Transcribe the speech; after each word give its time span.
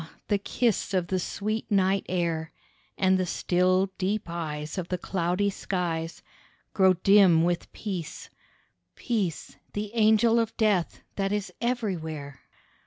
the 0.29 0.39
kiss 0.39 0.95
of 0.95 1.09
the 1.09 1.19
sweet 1.19 1.69
night 1.69 2.03
air, 2.09 2.51
And 2.97 3.19
the 3.19 3.25
still, 3.27 3.91
deep 3.99 4.23
eyes 4.25 4.79
of 4.79 4.87
the 4.87 4.97
cloudy 4.97 5.51
skies, 5.51 6.23
Grown 6.73 6.97
dim 7.03 7.43
with 7.43 7.71
peace: 7.71 8.31
Peace, 8.95 9.57
the 9.73 9.93
angel 9.93 10.39
of 10.39 10.57
death, 10.57 11.01
that 11.17 11.31
is 11.31 11.53
everywhere. 11.61 12.39